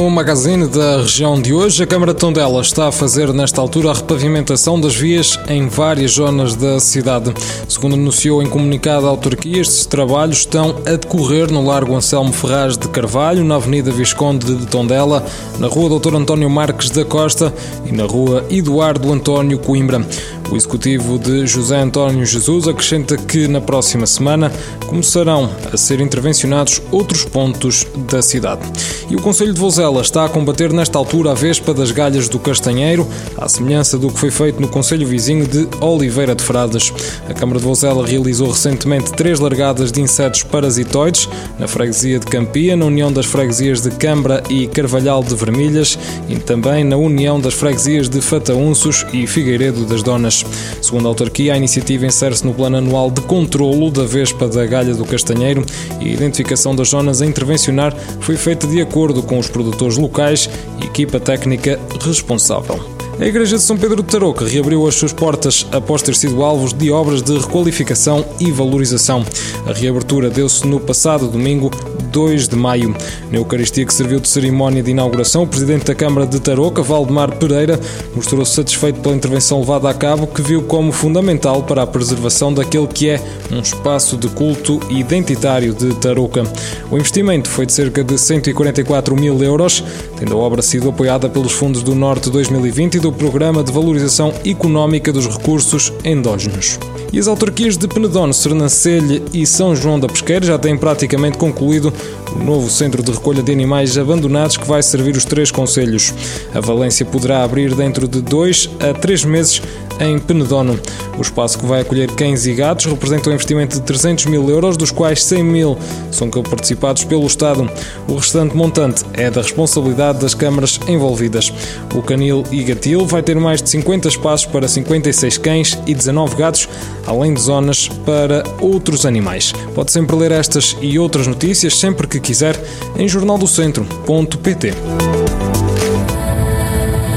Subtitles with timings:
[0.00, 3.90] No magazine da região de hoje, a Câmara de Tondela está a fazer nesta altura
[3.90, 7.34] a repavimentação das vias em várias zonas da cidade.
[7.68, 12.78] Segundo anunciou em comunicado a autarquia, estes trabalhos estão a decorrer no Largo Anselmo Ferraz
[12.78, 15.22] de Carvalho, na Avenida Visconde de Tondela,
[15.58, 16.14] na Rua Dr.
[16.14, 17.52] António Marques da Costa
[17.84, 20.02] e na Rua Eduardo António Coimbra.
[20.50, 24.52] O executivo de José António Jesus acrescenta que na próxima semana
[24.84, 28.62] começarão a ser intervencionados outros pontos da cidade.
[29.08, 32.38] E o Conselho de Vozela está a combater nesta altura a vespa das galhas do
[32.38, 36.92] Castanheiro, à semelhança do que foi feito no Conselho vizinho de Oliveira de Frades.
[37.28, 41.28] A Câmara de Vozela realizou recentemente três largadas de insetos parasitoides
[41.60, 45.96] na freguesia de Campia, na União das Freguesias de Cambra e Carvalhal de Vermilhas
[46.28, 50.39] e também na União das Freguesias de Fataunços e Figueiredo das Donas.
[50.80, 54.94] Segundo a autarquia, a iniciativa insere-se no plano anual de controlo da Vespa da Galha
[54.94, 55.64] do Castanheiro
[56.00, 60.48] e a identificação das zonas a intervencionar foi feita de acordo com os produtores locais
[60.82, 63.00] e equipa técnica responsável.
[63.20, 66.74] A Igreja de São Pedro de Tarouca reabriu as suas portas após ter sido alvo
[66.74, 69.26] de obras de requalificação e valorização.
[69.66, 72.94] A reabertura deu-se no passado domingo, 2 de maio.
[73.30, 77.36] Na Eucaristia que serviu de cerimónia de inauguração, o Presidente da Câmara de Tarouca, Valdemar
[77.36, 77.78] Pereira,
[78.14, 82.86] mostrou-se satisfeito pela intervenção levada a cabo, que viu como fundamental para a preservação daquele
[82.86, 86.44] que é um espaço de culto identitário de Tarouca.
[86.90, 89.82] O investimento foi de cerca de 144 mil euros,
[90.16, 94.32] tendo a obra sido apoiada pelos fundos do Norte 2020 e do Programa de Valorização
[94.44, 96.78] Económica dos Recursos Endógenos.
[97.12, 101.92] E as autarquias de Penedono, Sernancelha e São João da Pesqueira já têm praticamente concluído
[102.36, 106.14] novo centro de recolha de animais abandonados que vai servir os três conselhos.
[106.54, 109.62] A Valência poderá abrir dentro de dois a três meses
[110.00, 110.80] em Penedono.
[111.18, 114.76] O espaço que vai acolher cães e gatos representa um investimento de 300 mil euros,
[114.76, 115.78] dos quais 100 mil
[116.10, 117.70] são participados pelo Estado.
[118.08, 121.52] O restante montante é da responsabilidade das câmaras envolvidas.
[121.94, 126.36] O Canil e Gatil vai ter mais de 50 espaços para 56 cães e 19
[126.36, 126.68] gatos,
[127.06, 129.52] além de zonas para outros animais.
[129.74, 132.60] Pode sempre ler estas e outras notícias sempre quiser
[132.96, 134.74] em jornaldocentro.pt.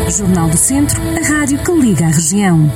[0.09, 2.71] Jornal do Centro, a rádio que liga a região.